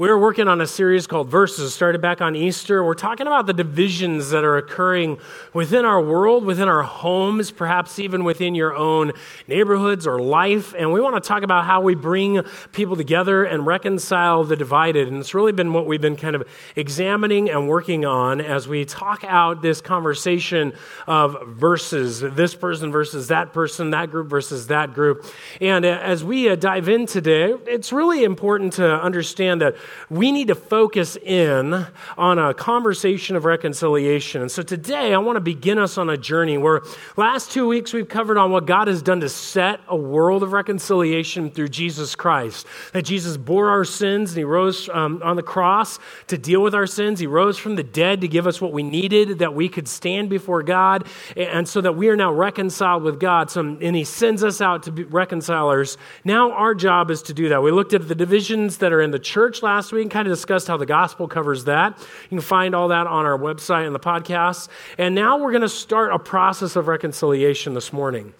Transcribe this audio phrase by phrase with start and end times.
[0.00, 2.82] We were working on a series called Verses, started back on Easter.
[2.82, 5.18] We're talking about the divisions that are occurring
[5.52, 9.12] within our world, within our homes, perhaps even within your own
[9.46, 10.72] neighborhoods or life.
[10.72, 12.42] And we want to talk about how we bring
[12.72, 15.06] people together and reconcile the divided.
[15.08, 18.86] And it's really been what we've been kind of examining and working on as we
[18.86, 20.72] talk out this conversation
[21.06, 25.26] of verses this person versus that person, that group versus that group.
[25.60, 29.76] And as we uh, dive in today, it's really important to understand that
[30.08, 31.86] we need to focus in
[32.18, 34.42] on a conversation of reconciliation.
[34.42, 36.82] And so today I want to begin us on a journey where
[37.16, 40.52] last two weeks we've covered on what God has done to set a world of
[40.52, 42.66] reconciliation through Jesus Christ.
[42.92, 46.74] That Jesus bore our sins and he rose um, on the cross to deal with
[46.74, 47.20] our sins.
[47.20, 50.28] He rose from the dead to give us what we needed that we could stand
[50.28, 53.50] before God and so that we are now reconciled with God.
[53.50, 55.96] So, and he sends us out to be reconcilers.
[56.24, 57.62] Now our job is to do that.
[57.62, 60.32] We looked at the divisions that are in the church last week and kind of
[60.32, 61.98] discussed how the gospel covers that.
[62.24, 64.68] You can find all that on our website and the podcast.
[64.98, 68.34] And now we're going to start a process of reconciliation this morning.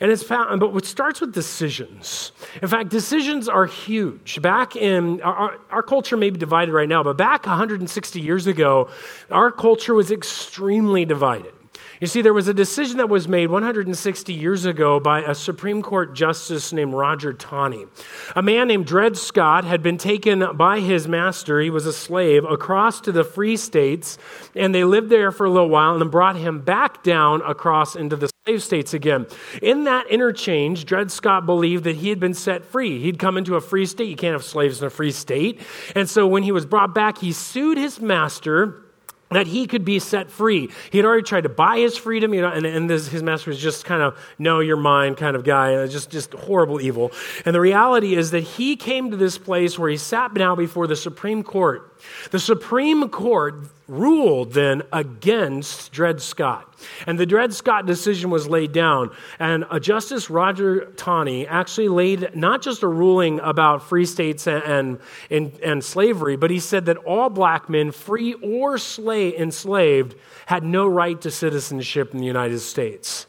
[0.00, 2.32] And it's found, but it starts with decisions.
[2.62, 4.40] In fact, decisions are huge.
[4.40, 8.88] Back in our, our culture may be divided right now, but back 160 years ago,
[9.30, 11.52] our culture was extremely divided.
[12.00, 15.80] You see, there was a decision that was made 160 years ago by a Supreme
[15.80, 17.86] Court justice named Roger Taney.
[18.34, 22.44] A man named Dred Scott had been taken by his master, he was a slave,
[22.44, 24.18] across to the free states,
[24.54, 27.96] and they lived there for a little while and then brought him back down across
[27.96, 29.26] into the slave states again.
[29.62, 33.00] In that interchange, Dred Scott believed that he had been set free.
[33.00, 34.08] He'd come into a free state.
[34.08, 35.60] You can't have slaves in a free state.
[35.94, 38.85] And so when he was brought back, he sued his master
[39.30, 40.70] that he could be set free.
[40.90, 43.50] He had already tried to buy his freedom, you know, and, and this, his master
[43.50, 47.10] was just kind of, no, you're mine kind of guy, uh, just, just horrible evil.
[47.44, 50.86] And the reality is that he came to this place where he sat now before
[50.86, 51.95] the Supreme Court
[52.30, 56.74] the Supreme Court ruled then against Dred Scott.
[57.06, 59.10] And the Dred Scott decision was laid down.
[59.38, 64.98] And uh, Justice Roger Taney actually laid not just a ruling about free states and,
[65.30, 70.16] and, and, slavery, but he said that all black men, free or slave, enslaved,
[70.46, 73.26] had no right to citizenship in the United States.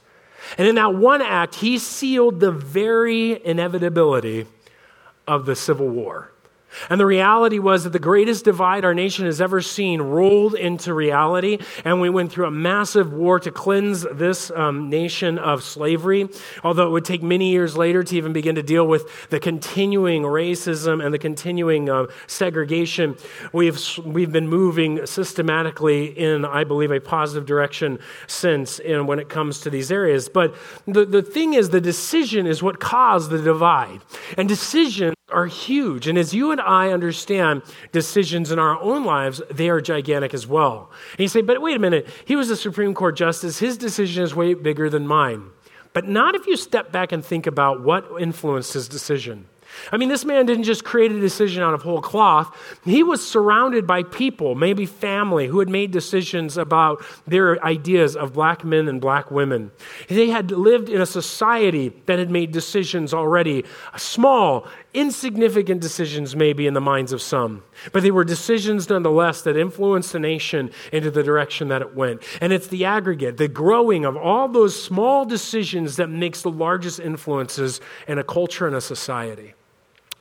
[0.58, 4.48] And in that one act, he sealed the very inevitability
[5.28, 6.32] of the Civil War.
[6.90, 10.94] And the reality was that the greatest divide our nation has ever seen rolled into
[10.94, 11.60] reality.
[11.84, 16.30] And we went through a massive war to cleanse this um, nation of slavery.
[16.64, 20.24] Although it would take many years later to even begin to deal with the continuing
[20.24, 23.18] racism and the continuing uh, segregation,
[23.54, 29.30] we've, we've been moving systematically in, I believe, a positive direction since in, when it
[29.30, 30.30] comes to these areas.
[30.30, 30.56] But
[30.86, 34.02] the, the thing is, the decision is what caused the divide.
[34.38, 36.08] And decision are huge.
[36.08, 37.62] And as you and I understand
[37.92, 40.90] decisions in our own lives, they are gigantic as well.
[41.12, 43.60] And you say, but wait a minute, he was a Supreme Court justice.
[43.60, 45.50] His decision is way bigger than mine.
[45.92, 49.48] But not if you step back and think about what influenced his decision.
[49.92, 52.56] I mean, this man didn't just create a decision out of whole cloth.
[52.86, 58.34] He was surrounded by people, maybe family, who had made decisions about their ideas of
[58.34, 59.72] black men and black women.
[60.08, 63.66] They had lived in a society that had made decisions already,
[63.98, 64.68] small,
[64.98, 67.64] insignificant decisions, maybe in the minds of some,
[67.94, 72.24] but they were decisions nonetheless that influenced the nation into the direction that it went.
[72.42, 77.00] And it's the aggregate, the growing of all those small decisions that makes the largest
[77.00, 79.54] influences in a culture and a society.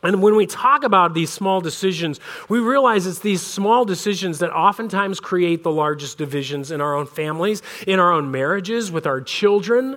[0.02, 2.20] And when we talk about these small decisions,
[2.50, 7.06] we realize it's these small decisions that oftentimes create the largest divisions in our own
[7.06, 9.96] families, in our own marriages, with our children,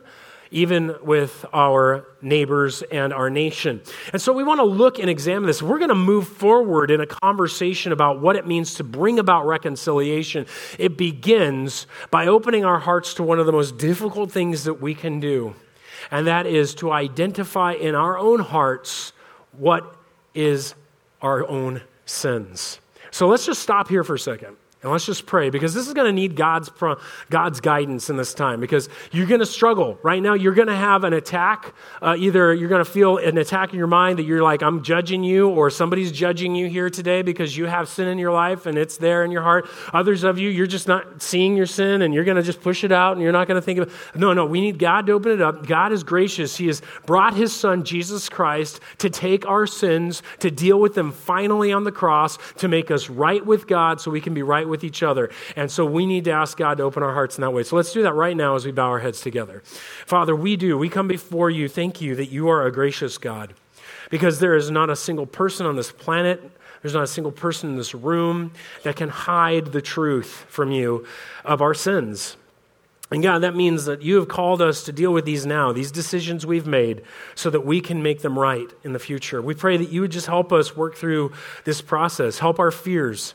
[0.51, 3.81] even with our neighbors and our nation.
[4.13, 5.61] And so we want to look and examine this.
[5.61, 9.45] We're going to move forward in a conversation about what it means to bring about
[9.45, 10.45] reconciliation.
[10.77, 14.95] It begins by opening our hearts to one of the most difficult things that we
[14.95, 15.55] can do,
[16.11, 19.13] and that is to identify in our own hearts
[19.51, 19.95] what
[20.33, 20.73] is
[21.21, 22.79] our own sins.
[23.11, 24.55] So let's just stop here for a second.
[24.81, 26.71] And let's just pray because this is going to need God's,
[27.29, 29.99] God's guidance in this time because you're going to struggle.
[30.03, 31.73] Right now, you're going to have an attack.
[32.01, 34.81] Uh, either you're going to feel an attack in your mind that you're like, I'm
[34.81, 38.67] judging you, or somebody's judging you here today because you have sin in your life
[38.67, 39.67] and it's there in your heart.
[39.91, 42.85] Others of you, you're just not seeing your sin and you're going to just push
[42.85, 44.17] it out and you're not going to think of it.
[44.17, 45.67] No, no, we need God to open it up.
[45.67, 46.55] God is gracious.
[46.55, 51.11] He has brought his son, Jesus Christ, to take our sins, to deal with them
[51.11, 54.68] finally on the cross, to make us right with God so we can be right
[54.69, 55.29] with each other.
[55.55, 57.63] And so we need to ask God to open our hearts in that way.
[57.63, 59.61] So let's do that right now as we bow our heads together.
[60.05, 60.77] Father, we do.
[60.77, 61.67] We come before you.
[61.67, 63.53] Thank you that you are a gracious God
[64.09, 66.51] because there is not a single person on this planet
[66.81, 68.51] There's not a single person in this room
[68.83, 71.05] that can hide the truth from you
[71.43, 72.37] of our sins.
[73.11, 75.91] And God, that means that you have called us to deal with these now, these
[75.91, 77.01] decisions we've made,
[77.33, 79.41] so that we can make them right in the future.
[79.41, 81.31] We pray that you would just help us work through
[81.65, 83.33] this process, help our fears,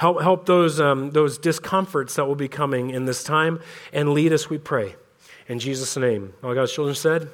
[0.00, 3.60] help, help those, um, those discomforts that will be coming in this time,
[3.92, 4.94] and lead us, we pray.
[5.46, 6.32] In Jesus' name.
[6.42, 7.28] All God's children said,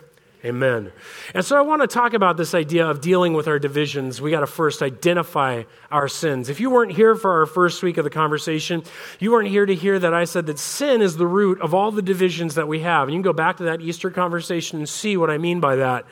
[0.45, 0.93] Amen.
[1.35, 4.21] And so I want to talk about this idea of dealing with our divisions.
[4.21, 6.49] We got to first identify our sins.
[6.49, 8.85] If you weren't here for our first week of the conversation,
[9.19, 11.91] you weren't here to hear that I said that sin is the root of all
[11.91, 13.09] the divisions that we have.
[13.09, 15.77] And you can go back to that Easter conversation and see what I mean by
[15.77, 16.05] that.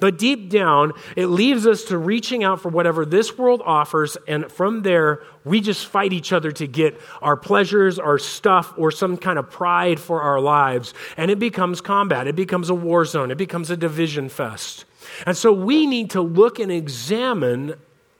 [0.00, 4.50] But deep down, it leaves us to reaching out for whatever this world offers, and
[4.50, 9.16] from there, we just fight each other to get our pleasures, our stuff, or some
[9.16, 10.94] kind of pride for our lives.
[11.16, 14.84] And it becomes combat, it becomes a war zone, it becomes a division fest.
[15.26, 17.74] And so we need to look and examine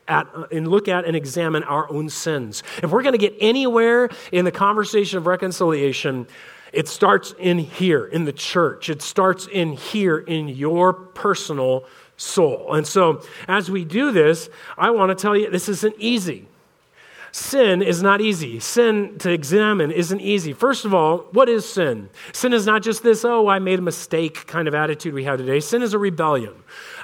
[0.09, 2.63] at, and look at and examine our own sins.
[2.83, 6.27] If we're going to get anywhere in the conversation of reconciliation,
[6.73, 8.89] it starts in here, in the church.
[8.89, 11.85] It starts in here, in your personal
[12.17, 12.75] soul.
[12.75, 16.49] And so, as we do this, I want to tell you this isn't easy.
[17.33, 18.59] Sin is not easy.
[18.59, 20.53] Sin to examine isn't easy.
[20.53, 22.09] First of all, what is sin?
[22.33, 25.39] Sin is not just this, oh, I made a mistake kind of attitude we have
[25.39, 25.61] today.
[25.61, 26.55] Sin is a rebellion.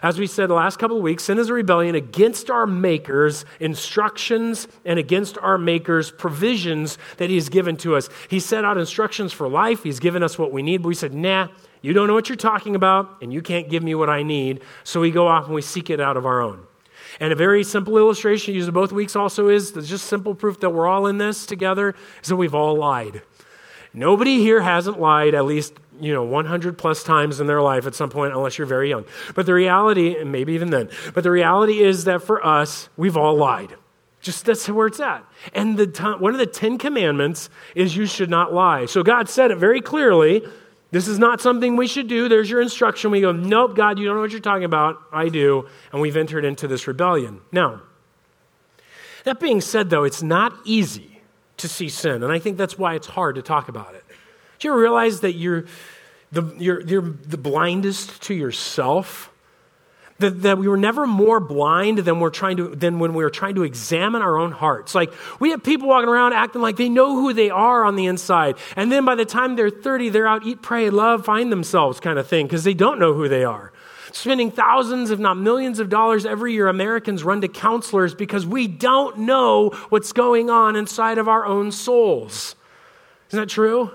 [0.03, 3.45] As we said the last couple of weeks, sin is a rebellion against our Maker's
[3.61, 8.09] instructions and against our Maker's provisions that He has given to us.
[8.29, 11.15] He set out instructions for life, He's given us what we need, but we said,
[11.15, 11.49] nah,
[11.83, 14.63] you don't know what you're talking about, and you can't give me what I need.
[14.85, 16.67] So we go off and we seek it out of our own.
[17.21, 20.71] And a very simple illustration used in both weeks also is just simple proof that
[20.71, 23.23] we're all in this together is that we've all lied.
[23.93, 27.95] Nobody here hasn't lied at least, you know, 100 plus times in their life at
[27.95, 29.05] some point, unless you're very young.
[29.35, 33.17] But the reality, and maybe even then, but the reality is that for us, we've
[33.17, 33.77] all lied.
[34.21, 35.25] Just that's where it's at.
[35.53, 38.87] And the one of the Ten Commandments is you should not lie.
[38.87, 40.43] So God said it very clearly
[40.95, 42.29] this is not something we should do.
[42.29, 43.11] There's your instruction.
[43.11, 45.03] We go, Nope, God, you don't know what you're talking about.
[45.11, 45.67] I do.
[45.91, 47.41] And we've entered into this rebellion.
[47.51, 47.83] Now,
[49.25, 51.21] that being said, though, it's not easy
[51.57, 52.23] to see sin.
[52.23, 54.05] And I think that's why it's hard to talk about it.
[54.61, 55.65] Do you realize that you're
[56.31, 59.33] the, you're, you're the blindest to yourself?
[60.21, 63.31] That, that we were never more blind than, we're trying to, than when we were
[63.31, 64.95] trying to examine our own hearts.
[64.95, 68.07] Like, we have people walking around acting like they know who they are on the
[68.07, 68.57] inside.
[68.77, 72.17] And then by the time they're 30, they're out, eat, pray, love, find themselves kind
[72.17, 73.73] of thing because they don't know who they are.
[74.15, 78.69] Spending thousands, if not millions of dollars every year, Americans run to counselors because we
[78.69, 82.55] don't know what's going on inside of our own souls.
[83.31, 83.91] Isn't that true?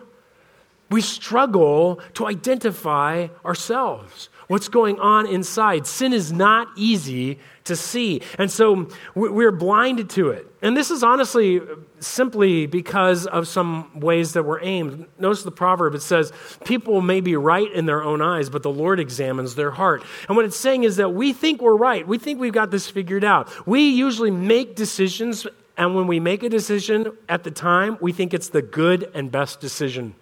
[0.90, 5.86] We struggle to identify ourselves what's going on inside.
[5.86, 8.22] Sin is not easy to see.
[8.40, 10.48] And so we're blinded to it.
[10.64, 11.62] And this is honestly
[12.00, 15.06] simply because of some ways that we're aimed.
[15.20, 16.34] Notice the proverb it says,
[16.66, 20.04] People may be right in their own eyes, but the Lord examines their heart.
[20.28, 22.06] And what it's saying is that we think we're right.
[22.08, 23.68] We think we've got this figured out.
[23.68, 25.46] We usually make decisions,
[25.78, 29.32] and when we make a decision at the time, we think it's the good and
[29.32, 30.16] best decision.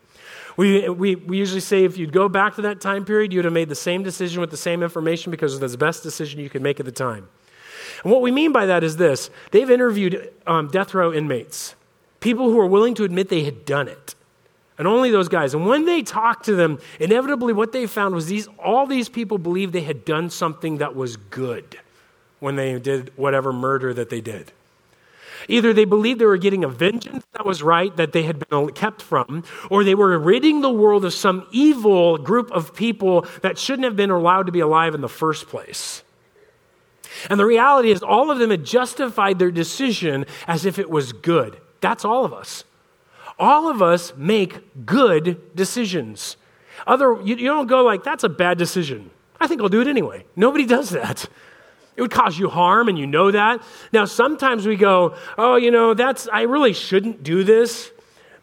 [0.57, 3.53] We, we, we usually say if you'd go back to that time period, you'd have
[3.53, 6.49] made the same decision with the same information because it was the best decision you
[6.49, 7.29] could make at the time.
[8.03, 11.75] And what we mean by that is this they've interviewed um, death row inmates,
[12.19, 14.15] people who are willing to admit they had done it.
[14.79, 15.55] And only those guys.
[15.55, 19.37] And when they talked to them, inevitably what they found was these all these people
[19.37, 21.79] believed they had done something that was good
[22.39, 24.51] when they did whatever murder that they did.
[25.47, 28.69] Either they believed they were getting a vengeance that was right that they had been
[28.71, 33.57] kept from, or they were ridding the world of some evil group of people that
[33.57, 36.03] shouldn't have been allowed to be alive in the first place.
[37.29, 41.13] And the reality is, all of them had justified their decision as if it was
[41.13, 41.59] good.
[41.81, 42.63] That's all of us.
[43.39, 46.37] All of us make good decisions.
[46.85, 49.11] Other, you, you don't go like, that's a bad decision.
[49.39, 50.25] I think I'll do it anyway.
[50.35, 51.27] Nobody does that.
[51.97, 53.63] It would cause you harm, and you know that.
[53.91, 57.91] Now, sometimes we go, oh, you know, that's, I really shouldn't do this,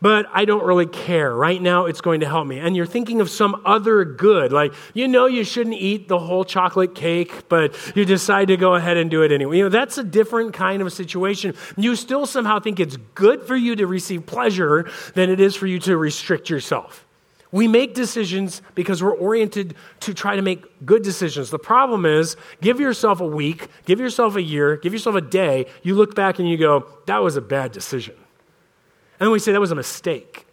[0.02, 1.32] but I don't really care.
[1.34, 2.58] Right now, it's going to help me.
[2.58, 4.52] And you're thinking of some other good.
[4.52, 8.74] Like, you know, you shouldn't eat the whole chocolate cake, but you decide to go
[8.74, 9.56] ahead and do it anyway.
[9.58, 11.54] You know, that's a different kind of situation.
[11.76, 15.66] You still somehow think it's good for you to receive pleasure than it is for
[15.66, 17.06] you to restrict yourself.
[17.54, 21.50] We make decisions because we're oriented to try to make good decisions.
[21.50, 25.66] The problem is, give yourself a week, give yourself a year, give yourself a day.
[25.84, 28.16] You look back and you go, that was a bad decision.
[28.16, 30.46] And then we say that was a mistake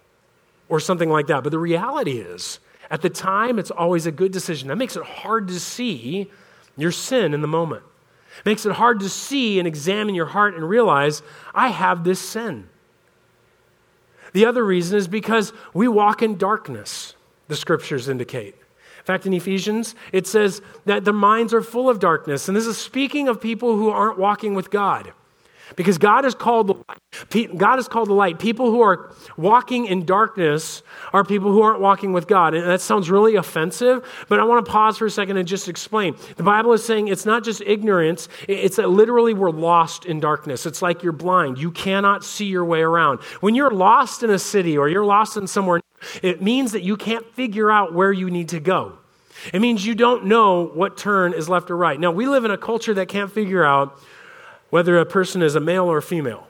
[0.69, 1.41] or something like that.
[1.41, 2.59] But the reality is,
[2.91, 4.67] at the time, it's always a good decision.
[4.67, 6.29] That makes it hard to see
[6.77, 7.81] your sin in the moment.
[8.37, 11.23] It makes it hard to see and examine your heart and realize,
[11.55, 12.69] I have this sin.
[14.33, 17.15] The other reason is because we walk in darkness,
[17.47, 18.55] the scriptures indicate.
[18.99, 22.47] In fact, in Ephesians, it says that the minds are full of darkness.
[22.47, 25.13] And this is speaking of people who aren't walking with God.
[25.75, 27.57] Because God is called the light.
[27.57, 28.39] God is called the light.
[28.39, 30.81] People who are walking in darkness
[31.13, 32.53] are people who aren't walking with God.
[32.53, 35.67] And that sounds really offensive, but I want to pause for a second and just
[35.67, 36.15] explain.
[36.37, 40.65] The Bible is saying it's not just ignorance, it's that literally we're lost in darkness.
[40.65, 41.57] It's like you're blind.
[41.57, 43.19] You cannot see your way around.
[43.41, 45.81] When you're lost in a city or you're lost in somewhere,
[46.21, 48.97] it means that you can't figure out where you need to go.
[49.53, 51.99] It means you don't know what turn is left or right.
[51.99, 53.99] Now, we live in a culture that can't figure out
[54.71, 56.47] whether a person is a male or female.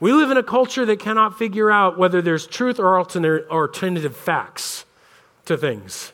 [0.00, 4.84] We live in a culture that cannot figure out whether there's truth or alternative facts
[5.44, 6.12] to things.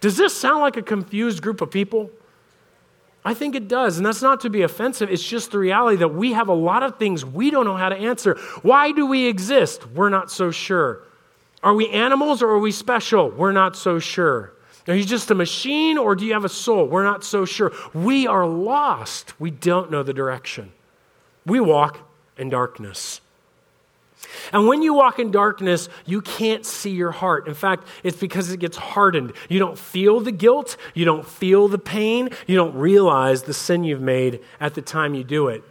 [0.00, 2.10] Does this sound like a confused group of people?
[3.24, 3.96] I think it does.
[3.96, 5.10] And that's not to be offensive.
[5.10, 7.88] It's just the reality that we have a lot of things we don't know how
[7.88, 8.36] to answer.
[8.62, 9.88] Why do we exist?
[9.88, 11.02] We're not so sure.
[11.62, 13.30] Are we animals or are we special?
[13.30, 14.52] We're not so sure.
[14.88, 16.86] Are you just a machine or do you have a soul?
[16.86, 17.72] We're not so sure.
[17.92, 19.38] We are lost.
[19.40, 20.72] We don't know the direction.
[21.44, 21.98] We walk
[22.36, 23.20] in darkness.
[24.52, 27.48] And when you walk in darkness, you can't see your heart.
[27.48, 29.32] In fact, it's because it gets hardened.
[29.48, 33.84] You don't feel the guilt, you don't feel the pain, you don't realize the sin
[33.84, 35.62] you've made at the time you do it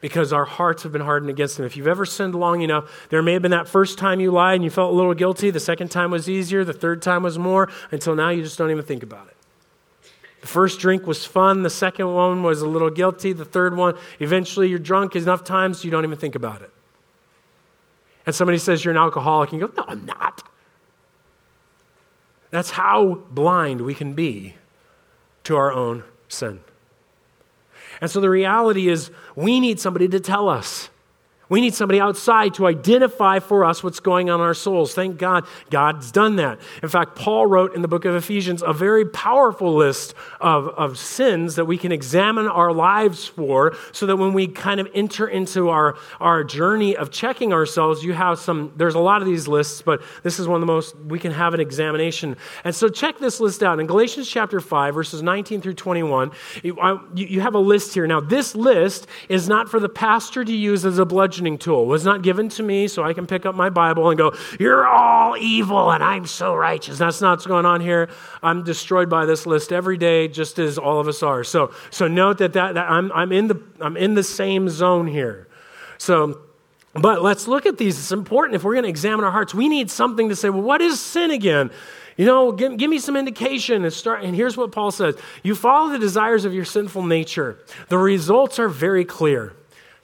[0.00, 1.64] because our hearts have been hardened against Him.
[1.64, 4.56] If you've ever sinned long enough, there may have been that first time you lied
[4.56, 5.50] and you felt a little guilty.
[5.50, 6.64] The second time was easier.
[6.64, 7.70] The third time was more.
[7.90, 9.36] Until now, you just don't even think about it.
[10.42, 11.62] The first drink was fun.
[11.62, 13.32] The second one was a little guilty.
[13.32, 16.70] The third one, eventually you're drunk enough times you don't even think about it.
[18.26, 20.42] And somebody says you're an alcoholic, and you go, No, I'm not.
[22.50, 24.54] That's how blind we can be
[25.44, 26.60] to our own sin.
[28.00, 30.90] And so the reality is, we need somebody to tell us.
[31.48, 34.94] We need somebody outside to identify for us what's going on in our souls.
[34.94, 36.58] Thank God, God's done that.
[36.82, 40.98] In fact, Paul wrote in the book of Ephesians a very powerful list of, of
[40.98, 45.28] sins that we can examine our lives for so that when we kind of enter
[45.28, 49.46] into our, our journey of checking ourselves, you have some, there's a lot of these
[49.46, 52.36] lists, but this is one of the most, we can have an examination.
[52.64, 53.78] And so check this list out.
[53.78, 56.32] In Galatians chapter 5, verses 19 through 21,
[56.64, 56.76] you,
[57.14, 58.08] you have a list here.
[58.08, 61.82] Now, this list is not for the pastor to use as a bludgeon bludgeoning tool.
[61.82, 64.34] It was not given to me so I can pick up my Bible and go,
[64.58, 66.98] You're all evil and I'm so righteous.
[66.98, 68.08] That's not what's going on here.
[68.42, 71.44] I'm destroyed by this list every day, just as all of us are.
[71.44, 75.06] So, so note that, that, that I'm, I'm, in the, I'm in the same zone
[75.06, 75.48] here.
[75.98, 76.40] So,
[76.94, 77.98] but let's look at these.
[77.98, 79.54] It's important if we're going to examine our hearts.
[79.54, 81.70] We need something to say, well, what is sin again?
[82.16, 84.24] You know, give, give, me some indication and start.
[84.24, 87.58] And here's what Paul says You follow the desires of your sinful nature.
[87.88, 89.52] The results are very clear.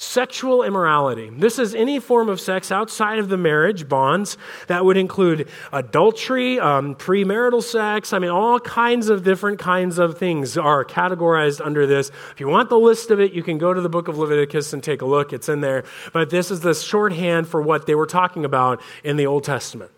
[0.02, 1.30] Sexual immorality.
[1.30, 4.36] This is any form of sex outside of the marriage bonds.
[4.66, 8.12] That would include adultery, um, premarital sex.
[8.12, 12.10] I mean, all kinds of different kinds of things are categorized under this.
[12.32, 14.72] If you want the list of it, you can go to the book of Leviticus
[14.72, 15.32] and take a look.
[15.32, 15.84] It's in there.
[16.12, 19.91] But this is the shorthand for what they were talking about in the Old Testament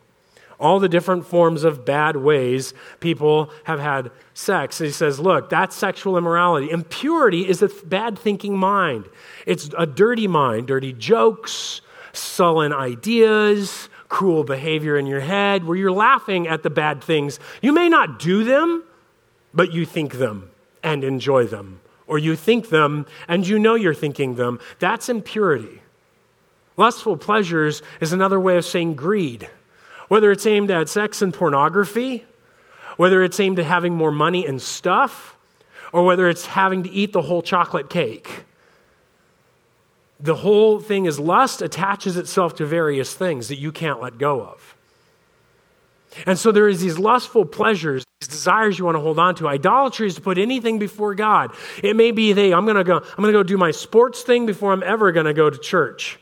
[0.64, 4.80] all the different forms of bad ways people have had sex.
[4.80, 6.70] And he says, look, that's sexual immorality.
[6.70, 9.04] Impurity is a bad thinking mind.
[9.44, 11.82] It's a dirty mind, dirty jokes,
[12.14, 17.38] sullen ideas, cruel behavior in your head where you're laughing at the bad things.
[17.60, 18.84] You may not do them,
[19.52, 20.50] but you think them
[20.82, 21.82] and enjoy them.
[22.06, 24.60] Or you think them and you know you're thinking them.
[24.78, 25.82] That's impurity.
[26.78, 29.50] Lustful pleasures is another way of saying greed
[30.08, 32.24] whether it's aimed at sex and pornography,
[32.96, 35.36] whether it's aimed at having more money and stuff,
[35.92, 38.44] or whether it's having to eat the whole chocolate cake.
[40.20, 44.42] The whole thing is lust attaches itself to various things that you can't let go
[44.42, 44.74] of.
[46.26, 49.48] And so there is these lustful pleasures, these desires you want to hold on to.
[49.48, 51.52] Idolatry is to put anything before God.
[51.82, 54.72] It may be, hey, I'm gonna go, I'm gonna go do my sports thing before
[54.72, 56.18] I'm ever gonna go to church.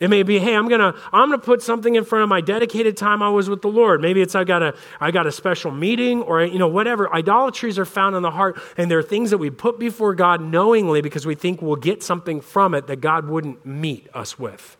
[0.00, 2.96] It may be, hey, I'm gonna I'm gonna put something in front of my dedicated
[2.96, 4.00] time I was with the Lord.
[4.00, 7.12] Maybe it's I got a I got a special meeting or you know whatever.
[7.14, 11.02] Idolatries are found in the heart, and they're things that we put before God knowingly
[11.02, 14.78] because we think we'll get something from it that God wouldn't meet us with.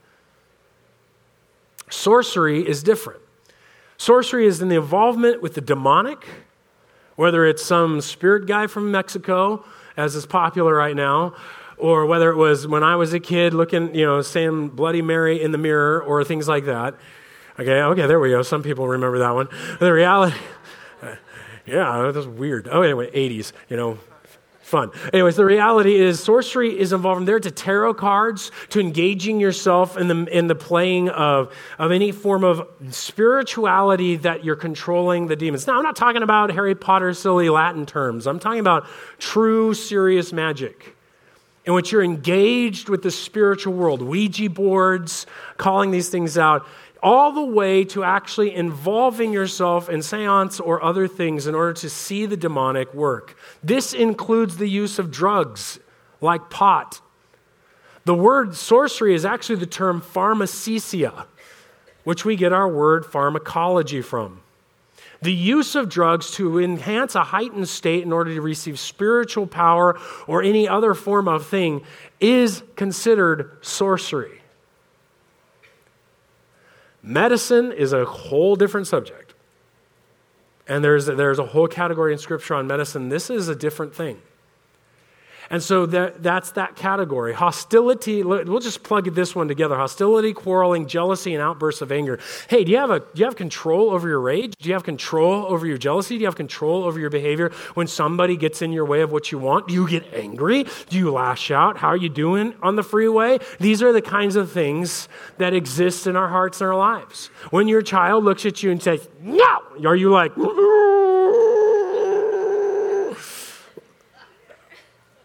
[1.91, 3.21] Sorcery is different.
[3.99, 6.27] Sorcery is in the involvement with the demonic,
[7.17, 9.65] whether it's some spirit guy from Mexico,
[9.99, 11.35] as is popular right now,
[11.81, 15.43] or whether it was when I was a kid looking, you know, saying Bloody Mary
[15.43, 16.95] in the mirror or things like that.
[17.59, 18.43] Okay, okay, there we go.
[18.43, 19.49] Some people remember that one.
[19.81, 20.37] The reality,
[21.67, 22.69] yeah, that's weird.
[22.71, 23.99] Oh, anyway, 80s, you know,
[24.63, 24.93] fun.
[25.13, 29.97] Anyways, the reality is sorcery is involved from there to tarot cards, to engaging yourself
[29.97, 35.37] in the, in the playing of, of any form of spirituality that you're controlling the
[35.37, 35.67] demons.
[35.67, 38.27] Now, I'm not talking about Harry Potter silly Latin terms.
[38.27, 38.87] I'm talking about
[39.19, 40.97] true, serious magic
[41.65, 45.27] in which you're engaged with the spiritual world, Ouija boards,
[45.57, 46.67] calling these things out
[47.03, 51.89] all the way to actually involving yourself in seance or other things in order to
[51.89, 53.37] see the demonic work.
[53.63, 55.79] This includes the use of drugs
[56.21, 57.01] like pot.
[58.05, 61.27] The word sorcery is actually the term pharmakesia,
[62.05, 64.43] which we get our word pharmacology from.
[65.23, 69.99] The use of drugs to enhance a heightened state in order to receive spiritual power
[70.27, 71.83] or any other form of thing
[72.21, 74.41] is considered sorcery.
[77.03, 79.35] Medicine is a whole different subject.
[80.67, 83.09] And there's, there's a whole category in Scripture on medicine.
[83.09, 84.21] This is a different thing.
[85.51, 87.35] And so that, that's that category.
[87.35, 89.75] Hostility, we'll just plug this one together.
[89.75, 92.21] Hostility, quarreling, jealousy, and outbursts of anger.
[92.49, 94.55] Hey, do you have, a, do you have control over your rage?
[94.59, 96.17] Do you have control over your jealousy?
[96.17, 99.33] Do you have control over your behavior when somebody gets in your way of what
[99.33, 99.67] you want?
[99.67, 100.67] Do you get angry?
[100.89, 101.79] Do you lash out?
[101.79, 103.39] How are you doing on the freeway?
[103.59, 107.27] These are the kinds of things that exist in our hearts and our lives.
[107.51, 110.37] When your child looks at you and says, No, are you like,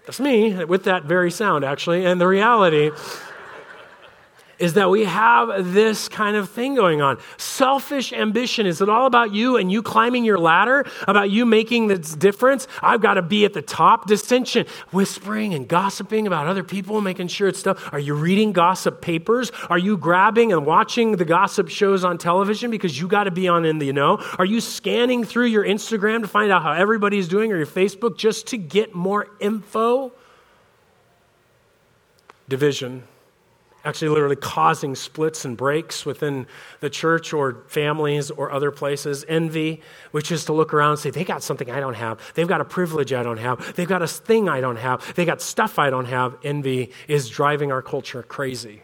[0.06, 2.06] That's me with that very sound, actually.
[2.06, 2.92] And the reality
[4.60, 7.18] is that we have this kind of thing going on.
[7.38, 8.66] Selfish ambition.
[8.66, 10.86] Is it all about you and you climbing your ladder?
[11.08, 12.68] About you making the difference?
[12.82, 14.08] I've got to be at the top.
[14.08, 17.94] Dissension, whispering and gossiping about other people, making sure it's stuff.
[17.94, 19.52] Are you reading gossip papers?
[19.70, 23.48] Are you grabbing and watching the gossip shows on television because you got to be
[23.48, 24.18] on in the you know?
[24.38, 28.18] Are you scanning through your Instagram to find out how everybody's doing or your Facebook
[28.18, 30.12] just to get more info?
[32.50, 33.04] Division
[33.86, 36.48] actually literally causing splits and breaks within
[36.80, 39.24] the church or families or other places.
[39.27, 39.81] Envy,
[40.12, 42.20] which is to look around and say, they got something I don't have.
[42.33, 43.75] They've got a privilege I don't have.
[43.75, 45.14] They've got a thing I don't have.
[45.14, 46.36] They got stuff I don't have.
[46.44, 48.81] Envy is driving our culture crazy.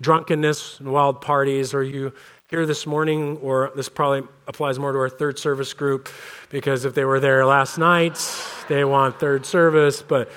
[0.00, 2.12] Drunkenness and wild parties, or you
[2.50, 6.08] here this morning, or this probably applies more to our third service group
[6.50, 8.20] because if they were there last night,
[8.68, 10.30] they want third service, but.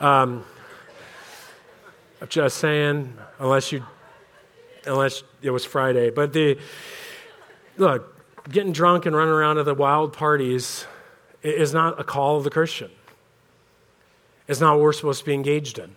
[0.00, 0.44] Um,
[2.28, 3.84] just saying, unless you,
[4.86, 6.10] unless it was Friday.
[6.10, 6.58] But the,
[7.76, 8.16] look,
[8.48, 10.86] getting drunk and running around to the wild parties
[11.42, 12.90] is not a call of the Christian.
[14.46, 15.96] It's not what we're supposed to be engaged in.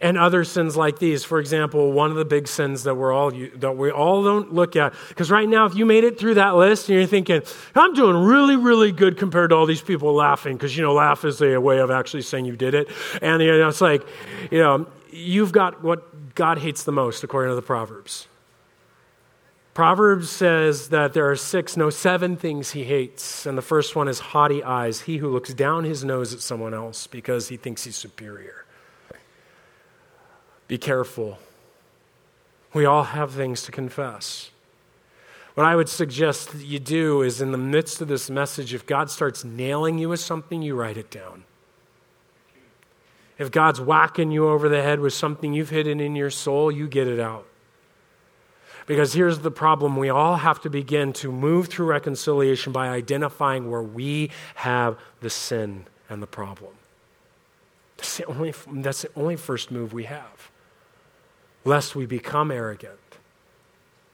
[0.00, 3.30] And other sins like these, for example, one of the big sins that we're all
[3.30, 6.54] that we all don't look at, because right now, if you made it through that
[6.56, 7.42] list and you're thinking,
[7.74, 11.24] "I'm doing really, really good compared to all these people laughing," because you know, laugh
[11.24, 12.88] is a way of actually saying you did it,
[13.22, 14.06] and you know, it's like,
[14.50, 18.28] you know, you've got what God hates the most, according to the Proverbs.
[19.72, 23.44] Proverbs says that there are six, no, seven things he hates.
[23.46, 26.72] And the first one is haughty eyes, he who looks down his nose at someone
[26.72, 28.65] else because he thinks he's superior.
[30.68, 31.38] Be careful.
[32.74, 34.50] We all have things to confess.
[35.54, 38.84] What I would suggest that you do is in the midst of this message, if
[38.84, 41.44] God starts nailing you with something, you write it down.
[43.38, 46.88] If God's whacking you over the head with something you've hidden in your soul, you
[46.88, 47.46] get it out.
[48.86, 53.70] Because here's the problem we all have to begin to move through reconciliation by identifying
[53.70, 56.74] where we have the sin and the problem.
[57.96, 60.50] That's the only, that's the only first move we have
[61.66, 63.18] lest we become arrogant,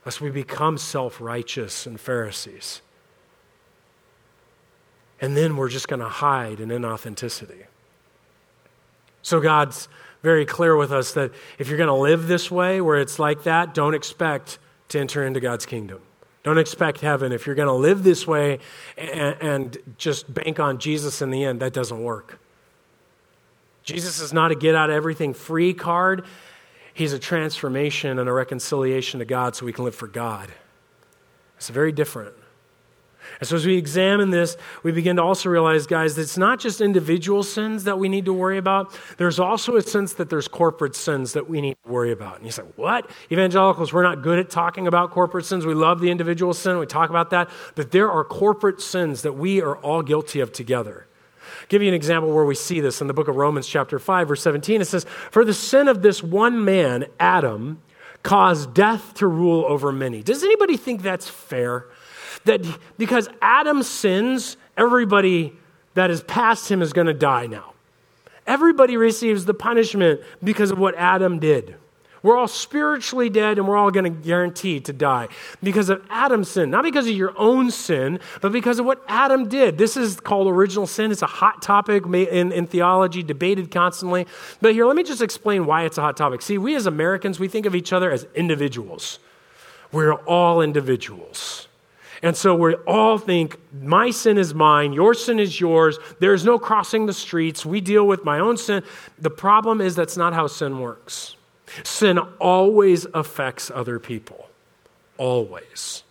[0.04, 2.80] lest we become self righteous and Pharisees.
[5.20, 7.66] And then we're just going to hide in inauthenticity.
[9.20, 9.88] So God's
[10.22, 13.44] very clear with us that if you're going to live this way, where it's like
[13.44, 16.00] that, don't expect to enter into God's kingdom.
[16.42, 17.30] Don't expect heaven.
[17.30, 18.58] If you're going to live this way
[18.96, 22.40] and, and, just bank on Jesus in the end, that doesn't work.
[23.84, 26.24] Jesus is not a get out of everything free card.
[26.94, 30.52] He's a transformation and a reconciliation to God so we can live for God.
[31.56, 32.34] It's very different.
[33.40, 36.58] And so, as we examine this, we begin to also realize, guys, that it's not
[36.58, 38.98] just individual sins that we need to worry about.
[39.16, 42.36] There's also a sense that there's corporate sins that we need to worry about.
[42.36, 43.08] And you say, what?
[43.30, 45.64] Evangelicals, we're not good at talking about corporate sins.
[45.64, 47.48] We love the individual sin, we talk about that.
[47.74, 51.06] But there are corporate sins that we are all guilty of together
[51.68, 54.28] give you an example where we see this in the book of Romans, chapter 5,
[54.28, 54.80] verse 17.
[54.80, 57.80] It says, For the sin of this one man, Adam,
[58.22, 60.22] caused death to rule over many.
[60.22, 61.86] Does anybody think that's fair?
[62.44, 62.64] That
[62.98, 65.52] because Adam sins, everybody
[65.94, 67.72] that is past him is going to die now.
[68.46, 71.76] Everybody receives the punishment because of what Adam did.
[72.22, 75.28] We're all spiritually dead and we're all going to guarantee to die
[75.62, 76.70] because of Adam's sin.
[76.70, 79.76] Not because of your own sin, but because of what Adam did.
[79.76, 81.10] This is called original sin.
[81.10, 84.26] It's a hot topic in, in theology, debated constantly.
[84.60, 86.42] But here, let me just explain why it's a hot topic.
[86.42, 89.18] See, we as Americans, we think of each other as individuals.
[89.90, 91.66] We're all individuals.
[92.22, 95.98] And so we all think, my sin is mine, your sin is yours.
[96.20, 97.66] There's no crossing the streets.
[97.66, 98.84] We deal with my own sin.
[99.18, 101.34] The problem is that's not how sin works.
[101.84, 104.48] Sin always affects other people.
[105.18, 106.02] Always.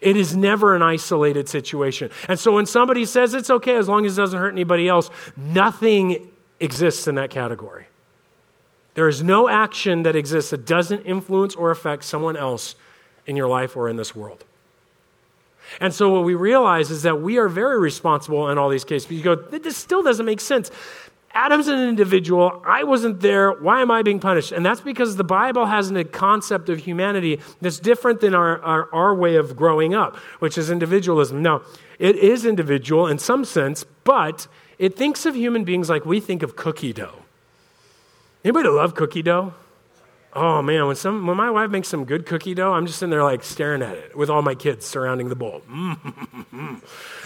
[0.00, 2.10] It is never an isolated situation.
[2.28, 5.10] And so when somebody says it's okay as long as it doesn't hurt anybody else,
[5.36, 6.30] nothing
[6.60, 7.86] exists in that category.
[8.94, 12.74] There is no action that exists that doesn't influence or affect someone else
[13.26, 14.44] in your life or in this world.
[15.80, 19.10] And so what we realize is that we are very responsible in all these cases.
[19.10, 20.70] You go, this still doesn't make sense.
[21.32, 22.60] Adam's an individual.
[22.66, 23.52] I wasn't there.
[23.52, 24.50] Why am I being punished?
[24.50, 28.92] And that's because the Bible has a concept of humanity that's different than our, our,
[28.92, 31.40] our way of growing up, which is individualism.
[31.40, 31.62] Now,
[32.00, 36.42] it is individual in some sense, but it thinks of human beings like we think
[36.42, 37.22] of cookie dough.
[38.44, 39.54] Anybody love cookie dough?
[40.32, 43.10] Oh man, when some when my wife makes some good cookie dough, I'm just in
[43.10, 45.62] there like staring at it with all my kids surrounding the bowl.
[45.70, 46.82] and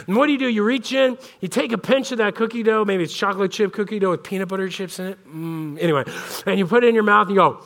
[0.06, 0.48] what do you do?
[0.48, 3.74] You reach in, you take a pinch of that cookie dough, maybe it's chocolate chip
[3.74, 5.28] cookie dough with peanut butter chips in it.
[5.28, 5.78] Mm.
[5.82, 6.04] Anyway,
[6.46, 7.62] and you put it in your mouth and you go,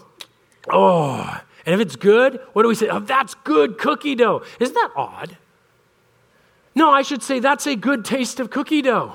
[0.70, 1.40] oh.
[1.64, 2.88] And if it's good, what do we say?
[2.88, 4.42] Oh, that's good cookie dough.
[4.58, 5.36] Isn't that odd?
[6.74, 9.14] No, I should say that's a good taste of cookie dough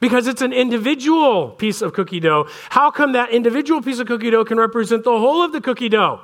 [0.00, 2.48] because it's an individual piece of cookie dough.
[2.70, 5.90] How come that individual piece of cookie dough can represent the whole of the cookie
[5.90, 6.20] dough?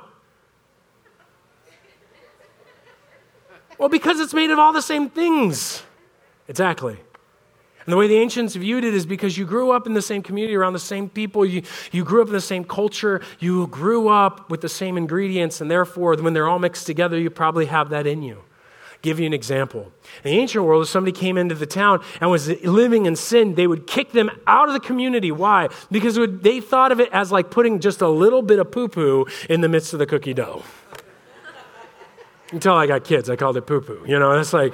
[3.77, 5.83] Well, because it's made of all the same things.
[6.47, 6.97] Exactly.
[7.85, 10.23] And the way the ancients viewed it is because you grew up in the same
[10.23, 11.61] community around the same people, you,
[11.91, 15.69] you grew up in the same culture, you grew up with the same ingredients, and
[15.69, 18.43] therefore, when they're all mixed together, you probably have that in you
[19.01, 19.91] give you an example.
[20.23, 23.55] In the ancient world, if somebody came into the town and was living in sin,
[23.55, 25.31] they would kick them out of the community.
[25.31, 25.69] Why?
[25.91, 28.87] Because would, they thought of it as like putting just a little bit of poo
[28.87, 30.63] poo in the midst of the cookie dough.
[32.51, 34.03] Until I got kids, I called it poo poo.
[34.07, 34.73] You know, it's like,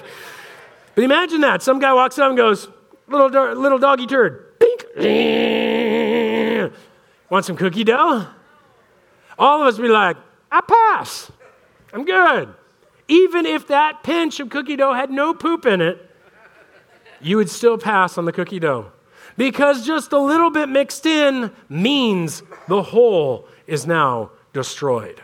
[0.95, 1.63] but imagine that.
[1.63, 2.67] Some guy walks up and goes,
[3.07, 4.85] little, little doggy turd, pink.
[7.29, 8.27] Want some cookie dough?
[9.39, 10.17] All of us be like,
[10.51, 11.31] I pass.
[11.91, 12.53] I'm good
[13.07, 16.09] even if that pinch of cookie dough had no poop in it,
[17.21, 18.91] you would still pass on the cookie dough.
[19.37, 25.21] Because just a little bit mixed in means the whole is now destroyed.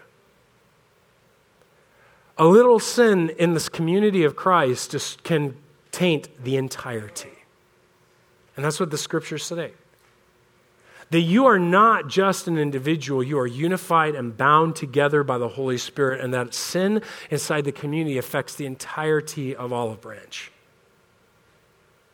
[2.37, 5.55] A little sin in this community of Christ just can
[5.91, 7.33] taint the entirety.
[8.55, 9.73] And that's what the scriptures say
[11.11, 15.49] that you are not just an individual, you are unified and bound together by the
[15.49, 20.51] Holy Spirit, and that sin inside the community affects the entirety of Olive Branch.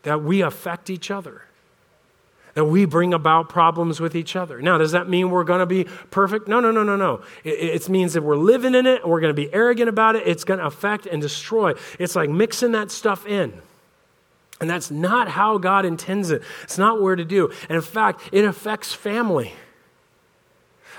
[0.04, 1.42] That we affect each other.
[2.54, 4.62] That we bring about problems with each other.
[4.62, 6.48] Now, does that mean we're going to be perfect?
[6.48, 7.22] No, no, no, no, no.
[7.44, 10.16] It, it means that we're living in it and we're going to be arrogant about
[10.16, 10.26] it.
[10.26, 11.74] It's going to affect and destroy.
[12.00, 13.62] It's like mixing that stuff in.
[14.62, 16.42] And that's not how God intends it.
[16.64, 17.52] It's not where to do.
[17.70, 19.54] And in fact, it affects family.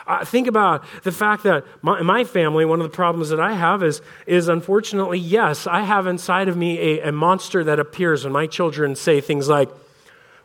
[0.07, 3.55] Uh, think about the fact that my, my, family, one of the problems that I
[3.55, 8.23] have is, is unfortunately, yes, I have inside of me a, a monster that appears
[8.23, 9.69] when my children say things like,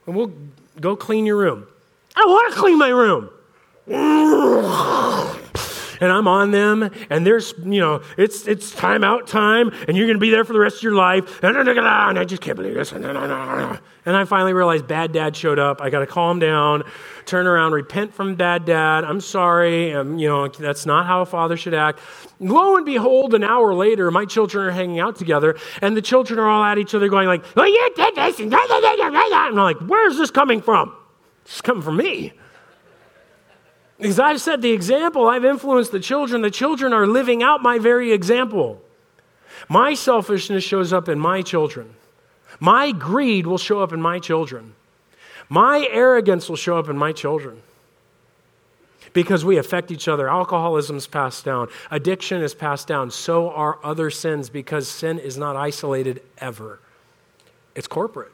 [0.07, 0.33] We'll
[0.79, 1.67] go clean your room.
[2.15, 3.29] I want to clean my room
[6.01, 10.07] and I'm on them, and there's, you know, it's, it's time out time, and you're
[10.07, 11.41] going to be there for the rest of your life.
[11.43, 11.57] And
[12.19, 12.91] I just can't believe this.
[12.91, 15.79] And I finally realized bad dad showed up.
[15.79, 16.83] I got to calm down,
[17.25, 19.03] turn around, repent from bad dad.
[19.03, 19.93] I'm sorry.
[19.93, 21.99] Um, you know, that's not how a father should act.
[22.39, 26.39] Lo and behold, an hour later, my children are hanging out together, and the children
[26.39, 28.39] are all at each other going like, well, you did this.
[28.39, 30.95] And I'm like, where's this coming from?
[31.45, 32.33] It's coming from me.
[34.01, 36.41] Because I've set the example, I've influenced the children.
[36.41, 38.81] The children are living out my very example.
[39.69, 41.93] My selfishness shows up in my children.
[42.59, 44.73] My greed will show up in my children.
[45.49, 47.61] My arrogance will show up in my children.
[49.13, 50.27] Because we affect each other.
[50.27, 51.67] Alcoholism is passed down.
[51.91, 53.11] Addiction is passed down.
[53.11, 56.79] So are other sins because sin is not isolated ever,
[57.75, 58.31] it's corporate.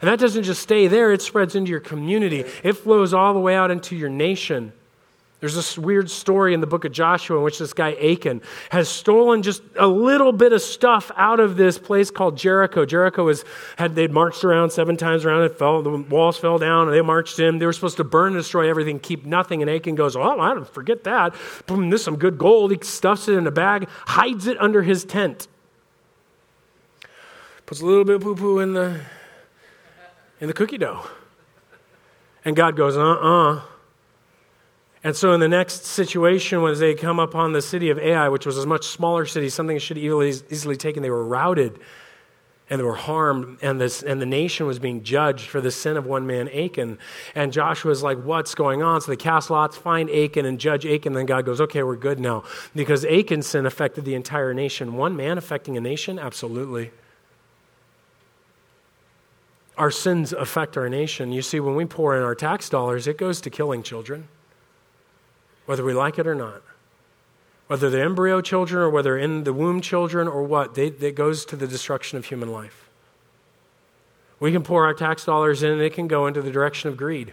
[0.00, 2.44] And that doesn't just stay there, it spreads into your community.
[2.62, 4.72] It flows all the way out into your nation.
[5.40, 8.90] There's this weird story in the book of Joshua in which this guy Achan has
[8.90, 12.84] stolen just a little bit of stuff out of this place called Jericho.
[12.84, 16.88] Jericho was had they'd marched around seven times around it, fell the walls fell down,
[16.88, 17.56] and they marched in.
[17.56, 19.62] They were supposed to burn and destroy everything, keep nothing.
[19.62, 21.34] And Achan goes, "Oh, I don't forget that.
[21.66, 24.82] Boom, this is some good gold." He stuffs it in a bag, hides it under
[24.82, 25.48] his tent,
[27.64, 29.00] puts a little bit of poo poo in the
[30.40, 31.06] in the cookie dough,
[32.44, 33.62] and God goes, "Uh uh." uh
[35.02, 38.44] and so, in the next situation, when they come upon the city of Ai, which
[38.44, 41.78] was a much smaller city, something should easily, easily taken, they were routed
[42.68, 45.96] and they were harmed, and, this, and the nation was being judged for the sin
[45.96, 46.98] of one man, Achan.
[47.34, 49.00] And Joshua is like, What's going on?
[49.00, 51.14] So they cast lots, find Achan, and judge Achan.
[51.14, 52.44] Then God goes, Okay, we're good now.
[52.76, 54.94] Because Achan's sin affected the entire nation.
[54.94, 56.18] One man affecting a nation?
[56.18, 56.92] Absolutely.
[59.80, 61.32] Our sins affect our nation.
[61.32, 64.28] You see, when we pour in our tax dollars, it goes to killing children
[65.64, 66.60] whether we like it or not.
[67.66, 71.46] Whether they're embryo children or whether in the womb children or what, they, it goes
[71.46, 72.90] to the destruction of human life.
[74.38, 76.98] We can pour our tax dollars in and it can go into the direction of
[76.98, 77.32] greed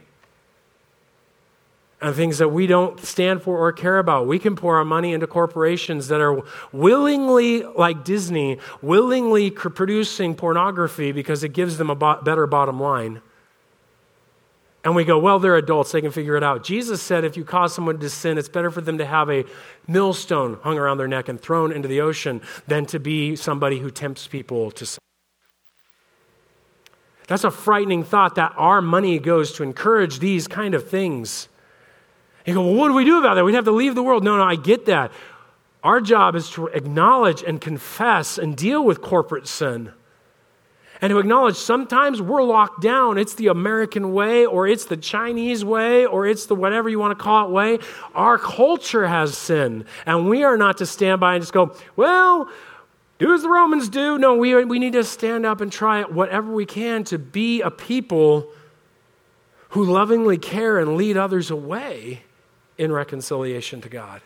[1.99, 4.27] and things that we don't stand for or care about.
[4.27, 11.11] We can pour our money into corporations that are willingly, like Disney, willingly producing pornography
[11.11, 13.21] because it gives them a better bottom line.
[14.83, 16.63] And we go, well, they're adults, they can figure it out.
[16.63, 19.43] Jesus said if you cause someone to sin, it's better for them to have a
[19.87, 23.89] millstone hung around their neck and thrown into the ocean than to be somebody who
[23.89, 24.99] tempts people to sin.
[27.27, 31.49] That's a frightening thought that our money goes to encourage these kind of things.
[32.47, 33.45] You go, well, what do we do about that?
[33.45, 34.23] We'd have to leave the world.
[34.23, 35.11] No, no, I get that.
[35.83, 39.91] Our job is to acknowledge and confess and deal with corporate sin
[41.01, 43.17] and to acknowledge sometimes we're locked down.
[43.17, 47.17] It's the American way, or it's the Chinese way, or it's the whatever you want
[47.17, 47.79] to call it way.
[48.15, 52.49] Our culture has sin, and we are not to stand by and just go, well,
[53.19, 54.17] do as the Romans do.
[54.17, 57.71] No, we, we need to stand up and try whatever we can to be a
[57.71, 58.51] people
[59.69, 62.23] who lovingly care and lead others away
[62.77, 64.21] in reconciliation to God.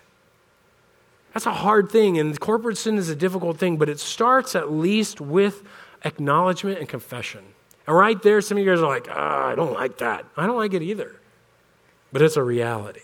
[1.33, 4.71] That's a hard thing, and corporate sin is a difficult thing, but it starts at
[4.71, 5.63] least with
[6.03, 7.41] acknowledgement and confession.
[7.87, 10.25] And right there, some of you guys are like, oh, I don't like that.
[10.35, 11.15] I don't like it either.
[12.11, 12.99] But it's a reality.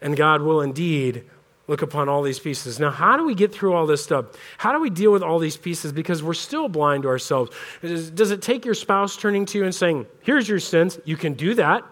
[0.00, 1.24] And God will indeed
[1.66, 2.78] look upon all these pieces.
[2.78, 4.26] Now, how do we get through all this stuff?
[4.58, 5.92] How do we deal with all these pieces?
[5.92, 7.50] Because we're still blind to ourselves.
[7.80, 10.98] Does it take your spouse turning to you and saying, Here's your sins?
[11.04, 11.82] You can do that,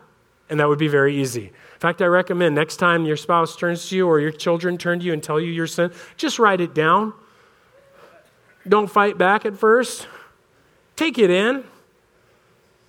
[0.52, 1.46] and that would be very easy.
[1.46, 5.00] In fact, I recommend next time your spouse turns to you or your children turn
[5.00, 7.12] to you and tell you your sin, just write it down
[8.68, 10.06] don't fight back at first.
[10.96, 11.64] Take it in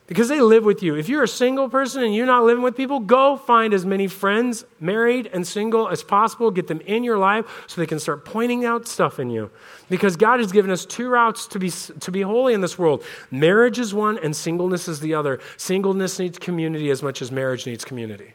[0.05, 0.95] because they live with you.
[0.95, 4.07] If you're a single person and you're not living with people, go find as many
[4.07, 6.51] friends, married and single, as possible.
[6.51, 9.49] Get them in your life so they can start pointing out stuff in you.
[9.89, 13.03] Because God has given us two routes to be, to be holy in this world
[13.31, 15.39] marriage is one, and singleness is the other.
[15.55, 18.33] Singleness needs community as much as marriage needs community.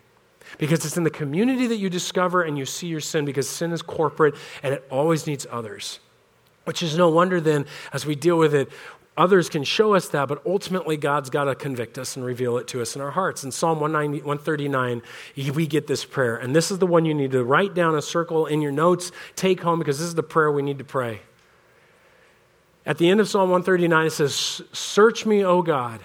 [0.57, 3.73] Because it's in the community that you discover and you see your sin, because sin
[3.73, 6.01] is corporate and it always needs others.
[6.65, 8.69] Which is no wonder then, as we deal with it,
[9.19, 12.69] others can show us that, but ultimately God's got to convict us and reveal it
[12.69, 13.45] to us in our hearts.
[13.45, 15.03] In Psalm 139,
[15.37, 16.37] we get this prayer.
[16.37, 19.11] And this is the one you need to write down a circle in your notes,
[19.35, 21.21] take home, because this is the prayer we need to pray.
[22.87, 26.01] At the end of Psalm 139, it says, Search me, O God,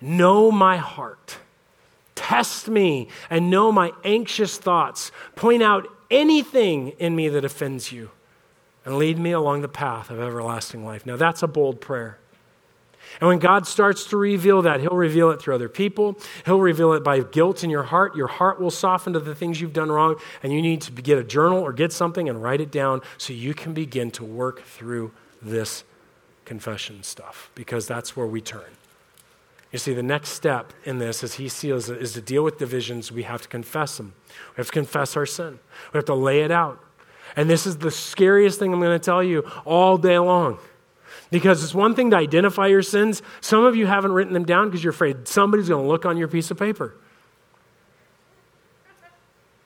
[0.00, 1.38] know my heart,
[2.14, 5.12] test me, and know my anxious thoughts.
[5.36, 8.10] Point out anything in me that offends you
[8.88, 11.04] and lead me along the path of everlasting life.
[11.04, 12.16] Now, that's a bold prayer.
[13.20, 16.18] And when God starts to reveal that, He'll reveal it through other people.
[16.46, 18.16] He'll reveal it by guilt in your heart.
[18.16, 21.18] Your heart will soften to the things you've done wrong, and you need to get
[21.18, 24.62] a journal or get something and write it down so you can begin to work
[24.62, 25.84] through this
[26.46, 28.70] confession stuff, because that's where we turn.
[29.70, 32.56] You see, the next step in this, as he seals it, is to deal with
[32.56, 33.12] divisions.
[33.12, 34.14] We have to confess them.
[34.56, 35.58] We have to confess our sin.
[35.92, 36.82] We have to lay it out.
[37.38, 40.58] And this is the scariest thing I'm going to tell you all day long.
[41.30, 43.22] Because it's one thing to identify your sins.
[43.40, 46.16] Some of you haven't written them down because you're afraid somebody's going to look on
[46.16, 46.96] your piece of paper.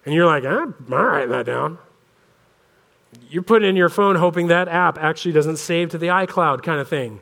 [0.04, 1.78] And you're like, I'm not writing that down.
[3.30, 6.78] You're putting in your phone hoping that app actually doesn't save to the iCloud kind
[6.78, 7.20] of thing.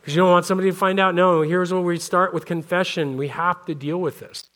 [0.00, 1.14] Because you don't want somebody to find out.
[1.14, 3.18] No, here's where we start with confession.
[3.18, 4.48] We have to deal with this.